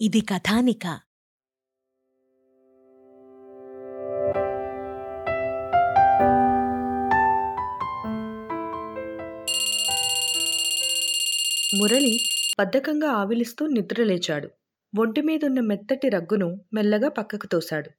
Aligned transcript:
ఇది 0.00 0.20
కథానిక. 0.20 0.86
మురళి 0.86 1.00
బద్ధకంగా 12.60 13.08
ఆవిలిస్తూ 13.08 13.66
నిద్రలేచాడు 13.66 14.48
ఒంటి 14.98 15.22
మీదున్న 15.22 15.60
మెత్తటి 15.60 16.08
రగ్గును 16.08 16.60
మెల్లగా 16.74 17.08
పక్కకు 17.08 17.46
తోశాడు. 17.46 17.90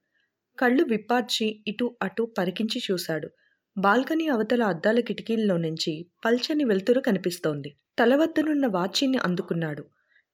కళ్ళు 0.60 0.84
విప్పార్చి 0.84 1.64
ఇటు 1.68 1.96
అటు 2.02 2.34
పరికించి 2.38 2.82
చూశాడు. 2.92 3.30
బాల్కనీ 3.78 4.28
అవతల 4.28 4.64
అద్దాల 4.64 5.00
కిటికీల్లో 5.00 5.58
నుంచి 5.58 6.06
పల్చని 6.26 6.64
వెలుతురు 6.64 7.00
కనిపిస్తోంది. 7.00 7.76
తల 8.00 8.16
వద్దనున్న 8.16 8.68
వాచీని 8.68 9.18
అందుకున్నాడు. 9.18 9.84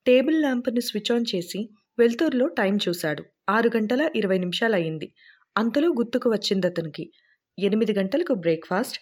టేబుల్ 0.06 0.42
ల్యాంప్ను 0.42 0.80
స్విచ్ 0.80 1.12
ఆన్ 1.12 1.26
చేసి 1.36 1.70
వెలుతురులో 2.00 2.48
టైం 2.48 2.78
చూశాడు. 2.90 3.24
ఆరు 3.50 3.70
గంటల 3.78 4.10
ఇరవై 4.16 4.38
నిమిషాలయ్యింది. 4.38 5.14
అంతలో 5.58 5.88
గుర్తుకు 5.88 6.30
వచ్చింది 6.30 6.68
అతనికి. 6.68 7.12
ఎనిమిది 7.60 7.94
గంటలకు 7.94 8.34
బ్రేక్ఫాస్ట్ 8.34 9.00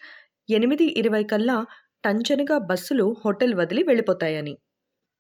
ఎనిమిది 0.50 0.86
ఇరవై 1.00 1.24
కల్లా 1.24 1.66
టంచనుగా 2.06 2.58
బస్సులు 2.58 3.16
హోటల్ 3.26 3.56
వదిలి 3.56 3.84
వెళ్ళిపోతాయని. 3.84 4.58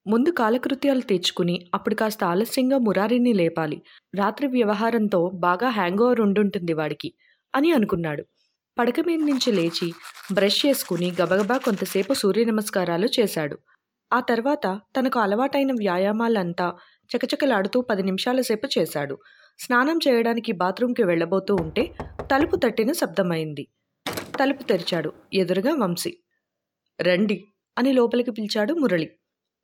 ముందు 0.07 0.29
కాలకృత్యాలు 0.29 1.01
తెచ్చుకుని 1.01 1.71
అప్పుడు 1.73 1.95
కాస్త 1.95 2.23
ఆలస్యంగా 2.23 2.77
మురారిని 2.77 3.33
లేపాలి. 3.33 3.81
రాత్రి 4.15 4.47
వ్యవహారంతో 4.47 5.31
బాగా 5.39 5.69
హ్యాంగ్ 5.69 5.99
ఓవర్ 5.99 6.21
ఉండుంటుంది 6.21 6.73
వాడికి 6.73 7.13
అని 7.53 7.71
అనుకున్నాడు. 7.71 8.23
పడక 8.79 8.93
మీద 9.07 9.19
నుంచి 9.19 9.51
లేచి 9.51 9.93
బ్రష్ 10.33 10.65
చేసుకుని 10.65 11.15
గబగబా 11.21 11.57
కొంతసేపు 11.57 12.13
సూర్య 12.13 12.43
నమస్కారాలు 12.43 13.07
చేశాడు. 13.19 13.57
ఆ 14.13 14.19
తర్వాత 14.19 14.81
తనకు 14.99 15.19
అలవాటైన 15.19 15.71
వ్యాయామాలంతా 15.71 16.75
చకచకలాడుతూ 17.07 17.81
పది 17.81 18.03
నిమిషాల 18.03 18.41
సేపు 18.41 18.79
చేశాడు. 18.79 19.17
స్నానం 19.59 19.99
చేయడానికి 20.07 20.51
బాత్రూంకి 20.51 21.03
వెళ్ళబోతూ 21.03 21.55
ఉంటే 21.55 21.95
తలుపు 22.21 22.55
తట్టిన 22.55 22.91
శబ్దమైంది. 22.91 23.67
తలుపు 24.39 24.63
తెరిచాడు 24.63 25.13
ఎదురుగా 25.33 25.73
వంశీ. 25.73 26.17
రండి 27.01 27.45
అని 27.77 27.93
లోపలికి 27.93 28.31
పిలిచాడు 28.31 28.73
మురళి. 28.73 29.11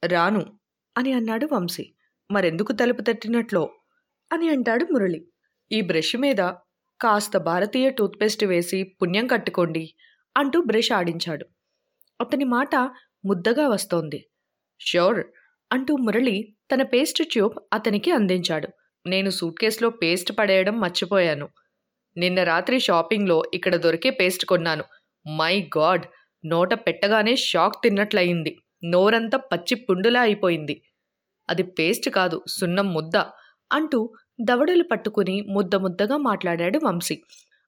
రాను 0.06 0.60
అని 0.98 1.14
అన్నాడు 1.14 1.48
వంశీ. 1.52 1.94
మరెందుకు 2.32 2.72
తలుపు 2.72 3.02
తట్టినట్లో? 3.02 3.70
అని 4.34 4.50
అంటాడు 4.50 4.88
మురళి. 4.92 5.28
ఈ 5.72 5.82
బ్రష్ 5.82 6.16
మీద 6.16 6.42
కాస్త 7.04 7.38
భారతీయ 7.40 7.90
టూత్పేస్ట్ 7.90 8.44
వేసి 8.46 8.80
పుణ్యం 9.02 9.28
కట్టుకోండి 9.28 9.84
అంటూ 10.36 10.62
బ్రష్ 10.62 10.92
ఆడించాడు. 10.92 11.46
అతని 12.20 12.46
మాట 12.48 12.74
ముద్దగా 13.26 13.66
వస్తోంది. 13.68 14.20
ష్యూర్ 14.82 15.22
అంటూ 15.72 15.94
మురళి 15.98 16.36
తన 16.72 16.82
పేస్ట్ 16.84 17.22
ట్యూబ్ 17.32 17.56
అతనికి 17.74 18.12
అందించాడు. 18.12 18.70
నేను 19.06 19.30
సూట్ 19.30 19.60
కేసులో 19.60 19.90
పేస్ట్ 20.02 20.32
పడేయడం 20.40 20.76
మర్చిపోయాను. 20.80 21.48
నిన్న 22.16 22.40
రాత్రి 22.44 22.78
షాపింగ్లో 22.80 23.38
ఇక్కడ 23.54 23.76
దొరికే 23.76 24.10
పేస్ట్ 24.12 24.46
కొన్నాను. 24.46 24.86
My 25.26 25.56
god! 25.78 26.06
నోట 26.44 26.74
పెట్టగానే 26.86 27.36
షాక్ 27.44 27.78
తిన్నట్లయింది. 27.84 28.52
నోరంతా 28.86 29.38
పచ్చి 29.52 29.76
పుండులా 29.86 30.22
అయిపోయింది. 30.22 30.76
అది 31.50 31.64
పేస్ట్ 31.78 32.10
కాదు 32.10 32.38
సున్నం 32.50 32.88
ముద్ద 32.94 33.16
అంటూ 33.72 34.00
దవడలు 34.42 34.84
పట్టుకుని 34.84 35.42
ముద్ద 35.50 35.76
ముద్దగా 35.76 36.18
మాట్లాడాడు 36.18 36.80
వంశీ. 36.84 37.22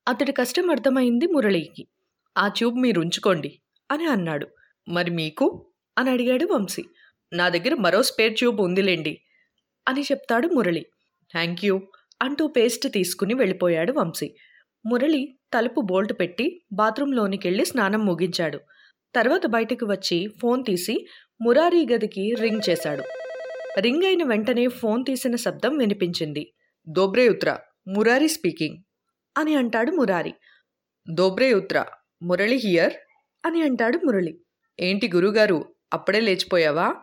అతడి 0.07 0.31
కష్టం 0.31 0.71
అర్థమైంది 0.71 1.27
మురళికి. 1.27 1.87
ఆ 2.37 2.47
ట్యూబ్ 2.47 2.79
మీరు 2.79 2.99
ఉంచుకోండి 2.99 3.59
అని 3.91 4.05
అన్నాడు. 4.05 4.47
మరి 4.89 5.11
మీకు? 5.11 5.71
అని 5.97 6.09
అడిగాడు 6.09 6.45
వంశీ. 6.45 6.83
నా 7.33 7.49
దగ్గర 7.49 7.75
మరో 7.75 8.03
స్పేర్ 8.03 8.37
ట్యూబ్ 8.37 8.61
ఉందిలేండి 8.61 9.21
అని 9.87 10.01
చెప్తాడు 10.01 10.47
మురళి. 10.47 10.85
థ్యాంక్ 11.31 11.65
యూ 11.65 11.81
అంటూ 12.21 12.47
పేస్ట్ 12.47 12.93
తీసుకుని 12.93 13.33
వెళ్ళిపోయాడు 13.33 13.91
వంశీ. 13.91 14.35
మురళి 14.85 15.37
తలుపు 15.53 15.81
బోల్ట్ 15.81 16.13
పెట్టి 16.13 16.65
బాత్రూంలోనికి 16.73 17.47
వెళ్ళి 17.47 17.65
స్నానం 17.65 18.05
ముగించాడు. 18.05 18.59
తర్వాత 19.15 19.41
బయటకు 19.45 19.85
వచ్చి 19.85 20.27
ఫోన్ 20.41 20.63
తీసి 20.63 21.07
మురారి 21.41 21.87
గదికి 21.93 22.35
రింగ్ 22.39 22.69
చేశాడు. 22.69 23.03
రింగ్ 23.79 24.03
అయిన 24.03 24.23
వెంటనే 24.23 24.67
ఫోన్ 24.67 25.05
తీసిన 25.05 25.35
శబ్దం 25.35 25.77
వినిపించింది. 25.77 26.53
దోబ్రే 26.89 27.29
ఉత్ర 27.29 27.57
మురారి 27.87 28.27
స్పీకింగ్ 28.27 28.77
అని 29.37 29.55
అంటాడు 29.55 29.91
మురారి. 29.91 30.33
దోబ్రే 31.09 31.53
ఉత్ర 31.53 31.85
మురళి 32.23 32.55
హియర్ 32.55 32.93
అని 33.45 33.61
అంటాడు 33.61 33.99
మురళి. 34.05 34.39
ఏంటి 34.79 35.11
గురుగారు 35.15 35.75
అప్పుడే 35.93 36.19
లేచిపోయావా? 36.19 36.95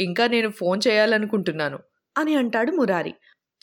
ఇంకా 0.00 0.26
నేను 0.26 0.50
ఫోన్ 0.50 0.80
చేయాలనుకుంటున్నాను 0.88 1.78
అని 2.18 2.34
అంటాడు 2.34 2.72
మురారి. 2.72 3.14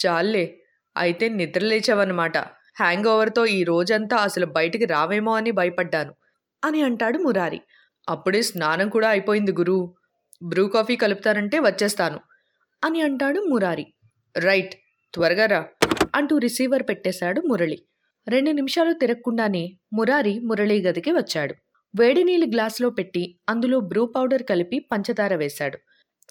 చాలే 0.06 0.62
అయితే 0.98 1.30
నిద్ర 1.30 1.62
లేచావన్నమాట. 1.62 2.38
హ్యాంగ్ 2.80 3.06
ఓవర్తో 3.06 3.46
ఈ 3.46 3.64
రోజంతా 3.64 4.18
అసలు 4.18 4.46
బయటికి 4.46 4.86
రావేమో 4.86 5.36
అని 5.36 5.52
భయపడ్డాను 5.52 6.16
అని 6.64 6.82
అంటాడు 6.82 7.18
మురారి. 7.18 7.62
అప్పుడే 8.10 8.42
స్నానం 8.42 8.90
కూడా 8.90 9.10
అయిపోయింది 9.10 9.52
గురు. 9.52 9.96
బ్రూ 10.44 10.68
కాఫీ 10.68 10.96
కలుపుతానంటే 10.96 11.60
వచ్చేస్తాను. 11.60 12.20
అని 12.84 13.02
అంటాడు 13.02 13.40
మురారి. 13.40 13.86
రైట్ 14.38 14.75
త్వరగా 15.13 15.46
రా 15.46 15.66
అంటూ 16.16 16.38
రిసీవర్ 16.38 16.84
పెట్టేశాడు 16.84 17.41
మురళి. 17.41 17.78
రెండు 18.28 18.52
నిమిషాలు 18.52 18.94
తిరగకుండానే 18.94 19.78
మురారి 19.94 20.40
మురళి 20.40 20.81
గదికి 20.81 21.12
వచ్చాడు. 21.12 21.56
వేడి 21.96 22.24
నీళ్ళు 22.24 22.46
గ్లాసులో 22.46 22.90
పెట్టి 22.90 23.40
అందులో 23.50 23.80
బ్రూ 23.80 24.06
పౌడర్ 24.06 24.44
కలిపి 24.44 24.80
పంచదార 24.80 25.35
వేశాడు. 25.35 25.78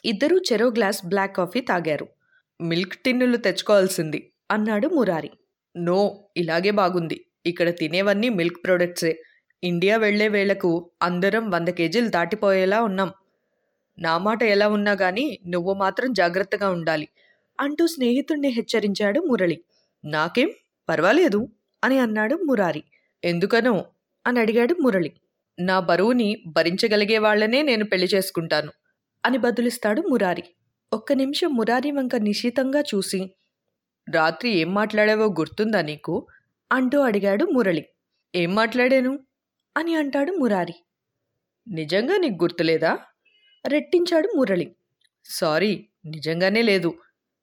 ఇద్దరూ 0.05 0.39
చెరో 0.39 0.67
గ్లాస్ 0.71 1.07
బ్లాక్ 1.07 1.37
కాఫీ 1.37 1.61
తాగారు. 1.61 2.07
మిల్క్ 2.61 2.97
టిన్నులు 2.97 3.37
తెచ్చుకోవాల్సింది 3.37 4.33
అన్నాడు 4.51 4.89
మురారి. 4.89 5.31
నో 5.77 6.29
ఇలాగే 6.37 6.71
బాగుంది. 6.71 7.27
ఇక్కడ 7.47 7.69
తినేవన్నీ 7.71 8.29
మిల్క్ 8.29 8.65
ప్రొడక్ట్సే. 8.65 9.23
ఇండియా 9.65 9.97
వెళ్ళే 9.97 10.29
వేళకు 10.29 10.91
అందరం 11.03 11.51
వంద 11.51 11.69
కేజీలు 11.69 12.09
దాటిపోయేలా 12.09 12.83
ఉన్నాం. 12.83 13.11
నా 13.99 14.19
మాట 14.19 14.43
ఎలా 14.43 14.69
ఉన్నా 14.69 14.93
గానీ 14.93 15.39
నువ్వు 15.47 15.75
మాత్రం 15.75 16.13
జాగ్రత్తగా 16.13 16.69
ఉండాలి 16.71 17.09
అంటూ 17.61 17.87
స్నేహితుణ్ణి 17.87 18.49
హెచ్చరించాడు 18.49 19.21
మురళి. 19.21 19.65
నాకేం? 20.05 20.51
పర్వాలేదు 20.89 21.49
అని 21.85 21.99
అన్నాడు 21.99 22.35
మురారి. 22.35 22.85
ఎందుకనో? 23.25 23.85
అని 24.27 24.41
అడిగాడు 24.41 24.75
మురళి. 24.81 25.13
నా 25.61 25.81
బరువుని 25.81 26.45
భరించగలిగే 26.47 27.19
వాళ్ళనే 27.19 27.63
నేను 27.63 27.85
పెళ్ళి 27.85 28.09
చేసుకుంటాను 28.15 28.73
అని 29.25 29.39
బదులిస్తాడు 29.39 30.03
మురారి. 30.09 30.45
ఒక్క 30.93 31.13
నిమిషం 31.13 31.57
మురారి 31.57 31.91
వంక 31.91 32.17
నిశితంగా 32.17 32.81
చూసి 32.81 33.31
రాత్రి 34.15 34.51
ఏం 34.51 34.75
మాట్లాడావో 34.75 35.25
గుర్తుందా 35.25 35.81
నీకు? 35.81 36.27
అంటూ 36.73 36.99
అడిగాడు 36.99 37.45
మురళి. 37.45 37.87
ఏం 38.35 38.55
మాట్లాడాను? 38.55 39.19
అని 39.77 39.95
అంటాడు 39.95 40.33
మురారి. 40.33 40.75
నిజంగా 41.69 42.17
నీకు 42.17 42.45
గుర్తులేదా? 42.45 42.99
రెట్టించాడు 43.65 44.29
మురళి. 44.37 44.67
సారీ 45.25 45.73
నిజంగానే 46.07 46.63
లేదు. 46.63 46.91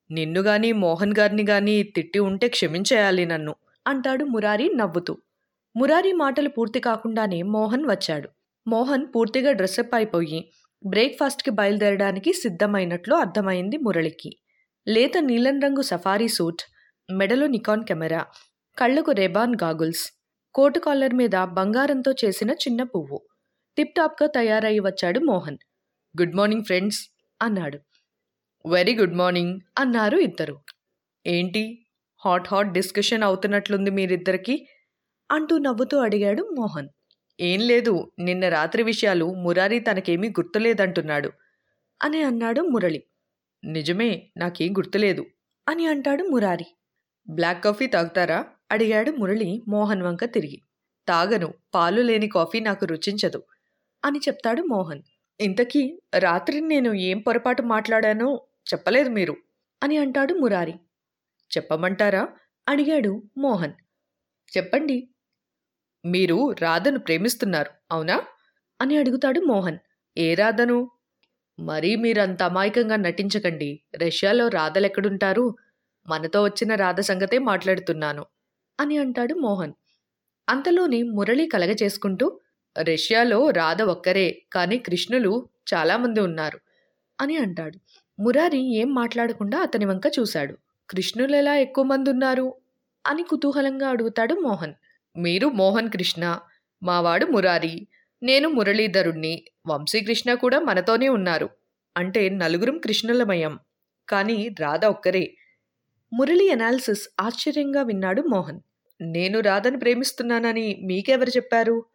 నిన్ను 0.10 0.42
గాని 0.42 0.72
మోహన్ 0.74 1.14
గారిని 1.20 1.44
గాని 1.44 1.84
తిట్టి 1.96 2.20
ఉంటే 2.20 2.48
క్షమించేయాలి 2.48 3.26
నన్ను 3.26 3.54
అంటాడు 3.88 4.26
మురారి 4.26 4.70
నవ్వుతూ. 4.76 5.14
మురారి 5.76 6.12
మాటలు 6.14 6.50
పూర్తి 6.50 6.80
కాకుండానే 6.80 7.42
మోహన్ 7.42 7.86
వచ్చాడు. 7.86 8.30
మోహన్ 8.68 9.06
పూర్తిగా 9.16 9.52
డ్రెస్అప్ 9.52 9.96
అయిపోయి 9.96 10.40
బ్రేక్ఫాస్ట్కి 10.84 11.52
బయలుదేరడానికి 11.52 12.34
సిద్ధమైనట్లు 12.34 13.16
అర్థమైంది 13.16 13.78
మురళికి. 13.78 14.32
లేత 14.88 15.18
నీలం 15.20 15.60
రంగు 15.60 15.82
సఫారీ 15.82 16.28
సూట్ 16.28 16.64
మెడలో 17.10 17.48
నికాన్ 17.48 17.84
కెమెరా 17.84 18.22
కళ్ళకు 18.78 19.12
రెబాన్ 19.12 19.56
గాగుల్స్ 19.64 20.06
కోటు 20.56 20.80
కాలర్ 20.80 21.14
మీద 21.14 21.36
బంగారంతో 21.58 22.12
చేసిన 22.26 22.52
చిన్న 22.52 22.84
పువ్వు. 22.84 23.20
టిప్ 23.78 23.96
టాప్గా 23.96 24.28
తయారై 24.28 24.80
వచ్చాడు 24.80 25.20
మోహన్. 25.20 25.60
గుడ్ 26.20 26.36
మార్నింగ్ 26.36 26.64
ఫ్రెండ్స్ 26.64 27.10
అన్నాడు. 27.42 27.80
వెరీ 28.70 28.96
గుడ్ 28.96 29.14
మార్నింగ్ 29.14 29.60
అన్నారు 29.78 30.18
ఇద్దరు. 30.18 30.60
ఏంటి? 31.28 31.86
హాట్ 32.26 32.48
హాట్ 32.52 32.74
డిస్కషన్ 32.74 33.24
అవుతున్నట్లుంది 33.24 33.92
మీరిద్దరికి? 33.92 34.68
అంటూ 35.32 35.58
నవ్వుతూ 35.58 35.98
అడిగాడు 35.98 36.56
మోహన్. 36.58 36.90
ఏం 37.40 37.60
లేదు 37.60 38.12
నిన్న 38.20 38.50
రాత్రి 38.50 38.84
విషయాలు 38.84 39.34
మురారి 39.34 39.80
తనకేమీ 39.80 40.30
గుర్తులేదంటున్నాడు 40.30 41.32
అని 42.02 42.22
అన్నాడు 42.22 42.62
మురళి. 42.62 43.04
నిజమే 43.64 44.32
నాకేం 44.38 44.78
గుర్తులేదు 44.78 45.26
అని 45.68 45.86
అంటాడు 45.86 46.24
మురారి. 46.24 46.66
బ్లాక్ 47.30 47.64
కాఫీ 47.64 47.88
తాగుతారా? 47.88 48.46
అడిగాడు 48.72 49.12
మురళి 49.12 49.62
మోహన్ 49.68 50.02
వంక 50.02 50.26
తిరిగి. 50.26 50.62
తాగను 51.08 51.54
పాలు 51.74 52.02
లేని 52.02 52.28
కాఫీ 52.28 52.60
నాకు 52.60 52.86
రుచించదు 52.86 53.44
అని 54.06 54.20
చెప్తాడు 54.20 54.62
మోహన్. 54.62 55.02
ఇంతకీ 55.42 56.02
రాత్రి 56.20 56.62
నేను 56.62 56.94
ఏం 56.94 57.20
పొరపాటు 57.20 57.62
మాట్లాడానో 57.62 58.48
చెప్పలేదు 58.74 59.10
మీరు 59.10 59.38
అని 59.84 59.98
అంటాడు 59.98 60.34
మురారి. 60.34 60.72
చెప్పమంటారా? 61.58 62.28
అడిగాడు 62.68 63.24
మోహన్. 63.38 63.74
చెప్పండి. 64.58 65.10
మీరు 66.06 66.56
రాధను 66.60 67.00
ప్రేమిస్తున్నారు 67.00 67.72
అవునా? 67.92 68.24
అని 68.82 68.98
అడుగుతాడు 68.98 69.40
మోహన్. 69.40 69.78
ఏ 70.18 70.34
రాధను? 70.34 70.92
మరీ 71.60 71.96
మీరంత 71.96 72.44
అమాయకంగా 72.44 72.96
నటించకండి. 72.96 73.84
రష్యాలో 73.96 74.48
రాధలెక్కడుంటారు? 74.48 75.56
మనతో 76.08 76.44
వచ్చిన 76.44 76.76
రాధ 76.76 77.00
సంగతే 77.00 77.38
మాట్లాడుతున్నాను 77.38 78.26
అని 78.80 78.98
అంటాడు 78.98 79.34
మోహన్. 79.34 79.74
అంతలోనే 80.50 81.04
మురళి 81.04 81.48
కలగచేసుకుంటూ 81.48 82.40
రష్యాలో 82.80 83.50
రాధ 83.50 83.82
ఒక్కరే 83.82 84.42
కానీ 84.54 84.78
కృష్ణులు 84.78 85.48
చాలామంది 85.74 86.20
ఉన్నారు 86.20 86.60
అని 87.22 87.38
అంటాడు. 87.38 87.78
మురారి 88.20 88.78
ఏం 88.78 88.94
మాట్లాడకుండా 88.94 89.60
అతని 89.60 89.86
వంక 89.86 90.02
చూశాడు. 90.20 90.58
కృష్ణులు 90.90 91.36
ఎలా 91.36 91.56
ఎక్కువ 91.56 91.84
మంది 91.84 92.10
ఉన్నారు? 92.10 92.54
అని 93.08 93.24
కుతూహలంగా 93.24 93.90
అడుగుతాడు 93.90 94.34
మోహన్. 94.34 94.74
మీరు 95.18 95.48
మోహన్ 95.48 95.90
కృష్ణ 95.90 96.40
మావాడు 96.84 97.26
మురారి 97.26 97.88
నేను 98.24 98.50
మురళీధరుణ్ణి 98.50 99.46
వంశీకృష్ణ 99.68 100.34
కూడా 100.34 100.60
మనతోనే 100.60 101.10
ఉన్నారు. 101.10 101.50
అంటే 101.98 102.30
నలుగురం 102.30 102.78
కృష్ణులమయం 102.78 103.60
కానీ 104.10 104.56
రాధ 104.60 104.86
ఒక్కరే. 104.86 105.36
మురళి 106.14 106.52
అనాలిసిస్ 106.52 107.10
ఆశ్చర్యంగా 107.22 107.84
విన్నాడు 107.84 108.22
మోహన్. 108.22 108.60
నేను 109.02 109.40
రాధను 109.40 109.80
ప్రేమిస్తున్నానని 109.80 110.80
మీకెవరు 110.84 111.30
చెప్పారు? 111.30 111.86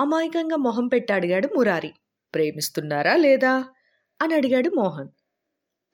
అమాయకంగా 0.00 0.56
మొహం 0.56 0.88
పెట్టి 0.88 1.12
అడిగాడు 1.12 1.48
మురారి. 1.56 1.92
ప్రేమిస్తున్నారా 2.34 3.16
లేదా? 3.16 3.64
అని 4.22 4.34
అడిగాడు 4.34 4.70
మోహన్. 4.70 5.08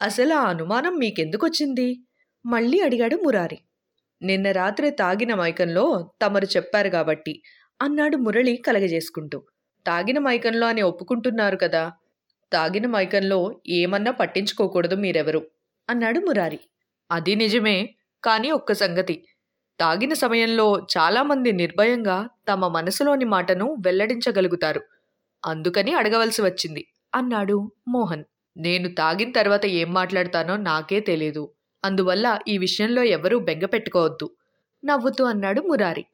అసలు 0.03 0.35
ఆ 0.35 0.45
అనుమానం 0.45 0.99
మీకెందుకొచ్చింది? 0.99 2.01
మళ్ళీ 2.47 2.81
అడిగాడు 2.81 3.17
మురారి. 3.17 3.59
నిన్న 4.23 4.51
రాత్రి 4.51 4.91
తాగిన 4.91 5.35
మైకంలో 5.35 6.13
తమరు 6.23 6.45
చెప్పారు 6.45 6.89
కాబట్టి 6.89 7.43
అన్నాడు 7.83 8.17
మురళి 8.17 8.57
కలగజేసుకుంటూ. 8.57 9.43
తాగిన 9.87 10.19
మైకంలో 10.19 10.67
అని 10.67 10.83
ఒప్పుకుంటున్నారు 10.83 11.57
కదా 11.57 11.93
తాగిన 12.53 12.87
మైకంలో 12.87 13.61
ఏమన్నా 13.69 14.11
పట్టించుకోకూడదు 14.11 14.95
మీరెవరు 14.95 15.47
అన్నాడు 15.91 16.21
మురారి. 16.21 16.61
అది 17.11 17.35
నిజమే 17.35 17.95
కానీ 18.25 18.51
ఒక్క 18.51 18.73
సంగతి. 18.73 19.25
తాగిన 19.81 20.13
సమయంలో 20.15 20.87
చాలామంది 20.99 21.53
నిర్భయంగా 21.53 22.29
తమ 22.49 22.69
మనసులోని 22.69 23.25
మాటను 23.25 23.77
వెల్లడించగలుగుతారు. 23.87 24.81
అందుకని 25.45 25.95
అడగవలసి 25.95 26.43
వచ్చింది. 26.43 26.87
అన్నాడు 27.15 27.73
మోహన్. 27.89 28.25
నేను 28.57 28.95
తాగిన 28.95 29.33
తర్వాత 29.33 29.67
ఏం 29.67 29.95
మాట్లాడతానో 29.95 30.57
నాకే 30.57 31.01
తెలియదు 31.01 31.53
అందువల్ల 31.85 32.39
ఈ 32.49 32.59
విషయంలో 32.59 33.03
ఎవరూ 33.03 33.39
బెంగ 33.39 33.65
పెట్టుకోవద్దు. 33.65 34.31
నవ్వుతూ 34.85 35.25
అన్నాడు 35.25 35.61
మురారి. 35.61 36.05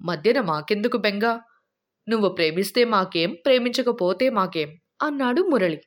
మధ్యన 0.00 0.40
మాకెందుకు 0.40 0.96
బెంగ? 0.96 1.38
నువ్వు 2.08 2.28
ప్రేమిస్తే 2.28 2.84
మాకేం? 2.84 3.36
ప్రేమించకపోతే 3.46 4.30
మాకేం? 4.30 4.70
అన్నాడు 5.02 5.42
మురళి. 5.42 5.80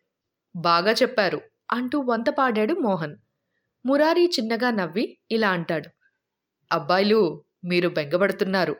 బాగా 0.55 0.91
చెప్పారు 0.91 1.41
అంటూ 1.71 1.99
వంత 1.99 2.29
పాడాడు 2.29 2.73
మోహన్. 2.73 3.15
మురారి 3.85 4.25
చిన్నగా 4.25 4.71
నవ్వి 4.71 5.17
ఇలా 5.31 5.49
అంటాడు. 5.49 6.00
అబ్బాయిలు 6.71 7.19
మీరు 7.65 7.89
బెంగపడుతున్నారు. 7.89 8.75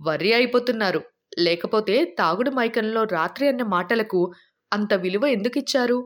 వర్రీ 0.00 0.32
అయిపోతున్నారు. 0.32 1.00
లేకపోతే 1.38 2.04
తాగుడు 2.18 2.50
మైకంలో 2.50 3.04
రాత్రి 3.04 3.48
అన్న 3.48 3.62
మాటలకు 3.62 4.20
అంత 4.72 4.94
విలువ 4.94 5.26
ఎందుకిచ్చారు? 5.26 5.98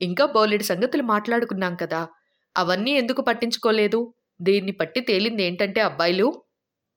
ఇంకా 0.00 0.26
బోలెడు 0.26 0.62
సంగతులు 0.62 1.02
మాట్లాడుకున్నాం 1.02 1.76
కదా. 1.76 2.02
అవన్నీ 2.56 2.90
ఎందుకు 2.92 3.22
పట్టించుకోలేదు? 3.22 4.00
దీన్ని 4.40 4.72
పట్టి 4.72 5.00
తేలింది 5.00 5.42
ఏంటంటే 5.44 5.80
అబ్బాయిలు 5.80 6.28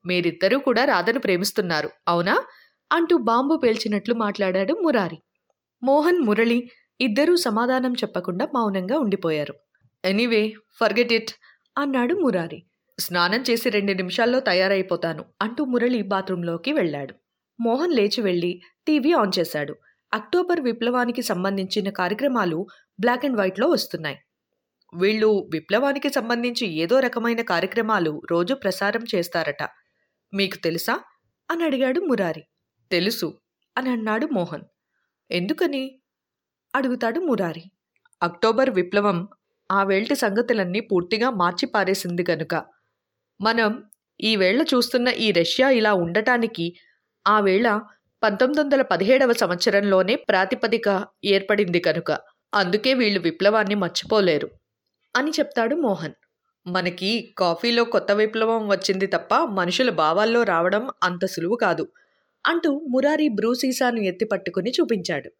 మీరిద్దరూ 0.05 0.59
కూడా 0.59 0.85
రాధను 0.85 1.19
ప్రేమిస్తున్నారు 1.19 1.89
అవునా? 2.07 2.35
అంటూ 2.91 3.17
బాంబు 3.17 3.55
పేల్చినట్లు 3.57 4.13
మాట్లాడాడు 4.15 4.73
మురారి. 4.81 5.19
మోహన్ 5.83 6.19
మురళి 6.19 6.59
ఇద్దరూ 7.01 7.35
సమాధానం 7.37 7.93
చెప్పకుండా 7.93 8.47
మౌనంగా 8.55 8.99
ఉండిపోయారు. 8.99 9.55
ఎనీవే 10.03 10.43
ఫర్గెట్ 10.79 11.13
ఇట్ 11.13 11.31
అన్నాడు 11.77 12.15
మురారి. 12.15 12.59
స్నానం 13.01 13.43
చేసి 13.49 13.69
రెండు 13.69 13.93
నిమిషాల్లో 13.93 14.39
తయారైపోతాను 14.39 15.25
అంటూ 15.41 15.65
మురళి 15.65 16.01
బాత్రూంలోకి 16.01 16.73
వెళ్ళాడు. 16.73 17.13
మోహన్ 17.61 17.93
లేచి 17.93 18.21
వెళ్ళి 18.21 18.61
టీవీ 18.87 19.11
ఆన్ 19.11 19.39
చేశాడు. 19.39 19.75
అక్టోబర్ 20.13 20.61
విప్లవానికి 20.61 21.21
సంబంధించిన 21.21 21.89
కార్యక్రమాలు 21.89 22.67
బ్లాక్ 22.99 23.25
అండ్ 23.25 23.37
వైట్లో 23.37 23.67
వస్తున్నాయి. 23.67 24.19
వీళ్ళు 24.95 25.49
విప్లవానికి 25.53 26.09
సంబంధించి 26.09 26.67
ఏదో 26.67 26.99
రకమైన 26.99 27.41
కార్యక్రమాలు 27.41 28.21
రోజు 28.31 28.53
ప్రసారం 28.53 29.03
చేస్తారట. 29.15 29.69
మీకు 30.33 30.55
తెలుసా? 30.55 30.99
అని 31.51 31.63
అడిగాడు 31.63 31.99
మురారి. 31.99 32.43
తెలుసు 32.91 33.37
అని 33.77 33.89
అన్నాడు 33.89 34.27
మోహన్. 34.33 34.63
ఎందుకని? 35.31 36.01
అడుగుతాడు 36.75 37.19
మురారి. 37.19 37.63
అక్టోబర్ 38.23 38.69
విప్లవం 38.69 39.27
ఆ 39.71 39.83
వేల్టి 39.83 40.15
సంగతులన్నీ 40.15 40.79
పూర్తిగా 40.79 41.29
మార్చి 41.29 41.65
పారేసింది 41.65 42.23
కనుక 42.23 42.65
మనం 43.41 43.83
ఈ 44.21 44.35
వేళ 44.35 44.61
చూస్తున్న 44.61 45.07
ఈ 45.07 45.31
రష్యా 45.31 45.69
ఇలా 45.69 45.93
ఉండటానికి 45.93 46.75
ఆ 47.27 47.39
వేళ 47.39 47.81
పంతొమ్మిది 48.23 48.61
వందల 48.61 48.81
పదిహేడవ 48.81 49.33
సంవత్సరంలోనే 49.33 50.15
ప్రాతిపదిక 50.15 51.05
ఏర్పడింది 51.25 51.79
కనుక. 51.79 52.19
అందుకే 52.53 52.93
వీళ్ళు 52.93 53.19
విప్లవాన్ని 53.19 53.75
మర్చిపోలేరు. 53.75 54.49
అని 55.15 55.31
చెప్తాడు 55.31 55.75
మోహన్. 55.75 56.13
మనకి 56.67 57.33
కాఫీలో 57.37 57.83
కొత్త 57.83 58.11
విప్లవం 58.11 58.67
వచ్చింది 58.67 59.07
తప్ప 59.07 59.35
మనుషుల 59.35 59.89
భావాల్లో 59.89 60.43
రావడం 60.43 60.89
అంత 61.03 61.25
సులువు 61.25 61.55
కాదు 61.55 61.87
అంటూ 62.45 62.81
మురారి 62.89 63.29
బ్రూసీసాను 63.29 63.99
ఎత్తి 63.99 64.25
పట్టుకుని 64.25 64.71
చూపించాడు. 64.71 65.31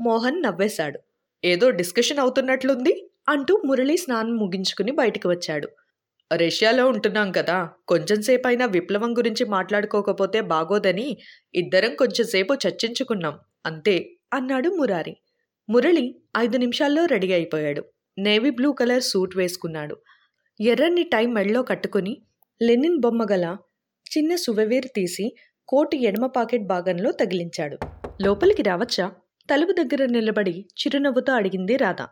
మోహన్ 0.00 0.42
నవ్వేశాడు. 0.42 1.00
ఏదో 1.44 1.70
డిస్కషన్ 1.70 2.18
అవుతున్నట్లుంది 2.18 3.10
అంటూ 3.28 3.62
మురళి 3.66 3.96
స్నానం 3.96 4.36
ముగించుకుని 4.36 4.92
బయటికి 4.92 5.28
వచ్చాడు. 5.28 5.68
రష్యాలో 6.32 6.88
ఉంటున్నాం 6.88 7.32
కదా. 7.32 7.68
కొంచెంసేపు 7.88 8.48
అయినా 8.48 8.66
విప్లవం 8.66 9.18
గురించి 9.18 9.44
మాట్లాడుకోకపోతే 9.44 10.40
బాగోదని 10.40 11.18
ఇద్దరం 11.54 11.94
కొంచెంసేపు 11.94 12.54
చర్చించుకున్నాం. 12.54 13.38
అంతే 13.66 14.10
అన్నాడు 14.34 14.68
మురారి. 14.68 15.16
మురళి 15.70 16.20
ఐదు 16.36 16.56
నిమిషాల్లో 16.56 17.04
రెడీ 17.04 17.32
అయిపోయాడు. 17.32 17.84
నేవీ 18.18 18.50
బ్లూ 18.50 18.72
కలర్ 18.72 19.02
సూట్ 19.02 19.36
వేసుకున్నాడు. 19.36 19.96
ఎర్రని 20.60 21.02
టై 21.02 21.26
మెడలో 21.26 21.62
కట్టుకుని 21.62 22.22
లెనిన్ 22.62 23.00
బొమ్మ 23.00 23.26
గల 23.32 23.56
చిన్న 24.18 24.34
సువవేరు 24.34 24.88
తీసి 24.88 25.36
కోటు 25.68 25.96
ఎడమ 25.96 26.26
పాకెట్ 26.26 26.66
భాగంలో 26.66 27.12
తగిలించాడు. 27.12 27.78
లోపలికి 28.22 28.62
రావచ్చా? 28.62 29.12
తలుపు 29.54 29.72
దగ్గర 29.72 30.06
నిలబడి 30.06 30.68
చిరునవ్వుతో 30.80 31.32
అడిగింది 31.32 31.76
Radha. 31.76 32.02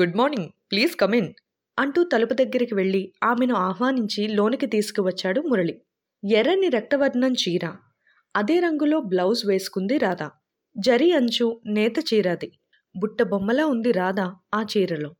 Good 0.00 0.16
morning. 0.16 0.48
Please 0.70 0.96
come in 0.96 1.34
అంటూ 1.78 2.04
తలుపు 2.04 2.34
దగ్గరికి 2.34 2.74
వెళ్ళి 2.74 3.12
ఆమెను 3.22 3.54
ఆహ్వానించి 3.54 4.28
లోనికి 4.28 4.66
తీసుకువచ్చాడు 4.66 5.40
మురళి. 5.40 5.82
ఎర్రని 6.30 6.68
రక్తవర్ణం 6.68 7.32
చీర. 7.32 7.72
అదే 8.36 8.60
రంగులో 8.60 9.00
బ్లౌజ్ 9.00 9.46
వేసుకుంది 9.46 9.98
రాధ. 9.98 10.30
జరి 10.78 11.12
అంచు 11.12 11.60
నేత 11.66 11.92
చీరది. 12.14 12.52
బుట్ట 12.96 13.22
బొమ్మలా 13.22 13.66
ఉంది 13.66 13.92
రాధ 13.92 14.20
ఆ 14.54 14.66
చీరలో. 14.76 15.14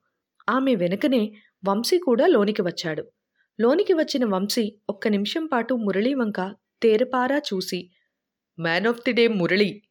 ఆమె 0.49 0.75
వెనుకనే 0.75 1.35
వంశీ 1.69 1.99
కూడా 1.99 2.26
లోనికి 2.26 2.62
వచ్చాడు. 2.62 3.05
లోనికి 3.61 3.93
వచ్చిన 3.93 4.25
వంశీ 4.25 4.79
ఒక్క 4.88 5.09
నిమిషం 5.09 5.47
పాటు 5.47 5.75
మురళి 5.75 6.15
వంక 6.15 6.57
తేరపారా 6.83 7.38
చూసి 7.38 7.91
man 8.61 8.87
of 8.87 9.00
the 9.00 9.12
day 9.12 9.29
Murali 9.29 9.83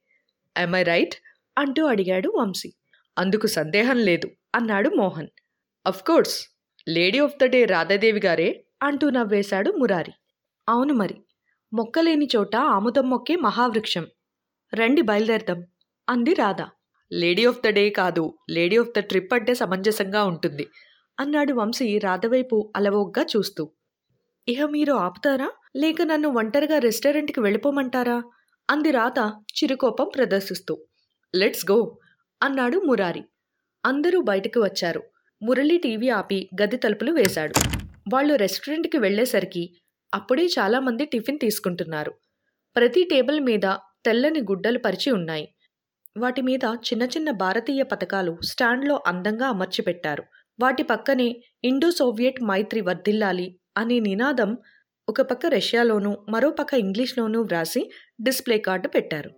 I 0.57 0.83
right 0.83 1.15
అంటూ 1.57 1.85
అడిగాడు 1.85 2.29
వంశీ. 2.29 2.74
అందుకు 3.17 3.47
సందేహం 3.47 3.97
లేదు 3.97 4.29
అన్నాడు 4.55 4.89
Mohan. 4.89 5.27
Course 5.85 6.50
lady 6.88 7.19
of 7.19 7.35
the 7.38 7.43
day 7.43 7.65
Radhadevi 7.65 8.19
గారే 8.25 8.47
అంటూ 8.83 9.09
నవ్వేశాడు 9.09 9.71
మురారి. 9.71 10.13
అవును 10.67 10.93
మరి 10.93 11.17
మొక్కలేని 11.73 12.27
చోట 12.35 12.55
ఆముదం 12.55 13.09
మొక్కే 13.09 13.35
మహావృక్షం. 13.35 14.05
రండి 14.73 15.01
బయలుదేరదాం 15.01 15.59
అంది 16.09 16.33
Radha. 16.33 16.61
Lady 17.11 17.45
of 17.45 17.61
the 17.61 17.67
day 17.67 17.89
కాదు 17.89 18.33
లేడీ 18.50 18.77
ఆఫ్ 18.77 18.89
ద 18.89 19.00
ట్రిప్ 19.00 19.33
అంటే 19.33 19.53
సమంజసంగా 19.53 20.23
ఉంటుంది 20.23 20.65
అన్నాడు 21.19 21.53
వంశీ 21.53 22.00
రాధవైపు 22.00 22.71
అలవోగ్గా 22.75 23.23
చూస్తూ. 23.23 23.63
ఇహ 24.47 24.65
మీరు 24.65 24.93
ఆపుతారా 24.93 25.50
లేక 25.75 26.01
నన్ను 26.01 26.29
ఒంటరిగా 26.29 26.79
రెస్టారెంట్కి 26.79 27.39
వెళ్ళిపోమంటారా 27.39 28.23
అంది 28.69 28.91
రాధ 28.91 29.19
చిరుకోపం 29.57 30.09
ప్రదర్శిస్తూ. 30.15 30.73
లెట్స్ 31.35 31.71
గో 31.71 31.97
అన్నాడు 32.41 32.77
మురారి. 32.79 33.23
అందరూ 33.85 34.21
బయటకు 34.21 34.59
వచ్చారు. 34.59 35.01
మురళి 35.43 35.77
టీవీ 35.77 36.10
ఆపి 36.10 36.50
గది 36.62 36.77
తలుపులు 36.77 37.12
వేశాడు. 37.12 37.53
వాళ్ళు 38.13 38.36
రెస్టారెంట్కి 38.36 38.98
వెళ్ళేసరికి 38.98 39.75
అప్పుడే 40.13 40.45
చాలామంది 40.45 41.05
టిఫిన్ 41.05 41.39
తీసుకుంటున్నారు. 41.39 42.13
ప్రతి 42.75 43.03
టేబుల్ 43.03 43.39
మీద 43.39 43.74
తెల్లని 44.05 44.39
గుడ్డలు 44.39 44.79
పరిచి 44.79 45.12
ఉన్నాయి. 45.12 45.50
వాటి 46.17 46.41
మీద 46.41 46.60
చిన్న 46.75 47.03
చిన్న 47.03 47.31
భారతీయ 47.31 47.83
పథకాలు 47.83 48.38
స్టాండ్లో 48.45 49.03
అందంగా 49.07 49.48
అమర్చిపెట్టారు. 49.48 50.24
వాటి 50.62 50.83
పక్కనే 50.83 51.43
ఇండో 51.63 51.91
సోవియట్ 51.91 52.43
మైత్రి 52.43 52.81
వర్ధిల్లాలి 52.81 53.60
అనే 53.77 54.00
నినాదం 54.00 54.57
ఒక 55.10 55.21
పక్క 55.21 55.45
రష్యాలోనూ 55.45 56.17
మరో 56.29 56.50
పక్క 56.50 56.74
ఇంగ్లీష్లోనూ 56.74 57.41
వ్రాసి 57.41 57.91
డిస్ప్లే 58.21 58.57
కార్డు 58.57 58.88
పెట్టారు. 58.88 59.29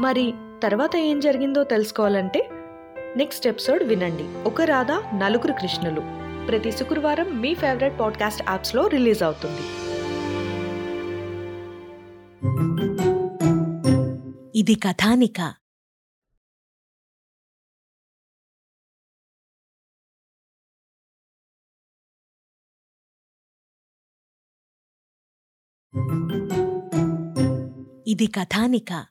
మరి 0.00 0.32
తర్వాత 0.62 0.96
ఏం 0.96 1.20
జరిగిందో 1.20 1.64
తెలుసుకోవాలంటే 1.64 2.48
నెక్స్ట్ 3.16 3.46
ఎపిసోడ్ 3.46 3.82
వినండి. 3.82 4.48
ఒక 4.48 4.62
రాధా 4.62 5.10
నలుగురు 5.14 5.52
కృష్ణులు. 5.52 6.00
ప్రతి 6.46 6.72
శుక్రవారం 6.72 7.40
మీ 7.40 7.54
ఫేవరెట్ 7.54 8.00
పాడ్కాస్ట్ 8.00 8.42
యాప్స్లో 8.48 8.86
రిలీజ్ 8.86 9.22
అవుతుంది. 9.22 9.62
ఇది 14.58 14.74
కథానిక. 14.74 15.54
ఇది 28.06 28.26
కథానిక. 28.26 29.06